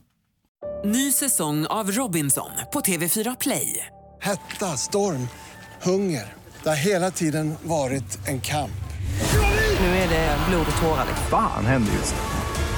Ny 0.84 1.12
säsong 1.12 1.66
av 1.66 1.90
Robinson 1.90 2.50
på 2.72 2.80
TV4 2.80 3.36
Play. 3.40 3.86
Hetta, 4.20 4.76
storm, 4.76 5.28
hunger. 5.82 6.34
Det 6.62 6.68
har 6.68 6.76
hela 6.76 7.10
tiden 7.10 7.54
varit 7.62 8.28
en 8.28 8.40
kamp. 8.40 8.80
Nu 9.80 9.86
är 9.86 10.08
det 10.08 10.38
blod 10.48 10.66
och 10.72 10.82
tårar. 10.82 11.04
liksom. 11.08 11.26
Fan 11.30 11.66
händer 11.66 11.92
just 11.92 12.14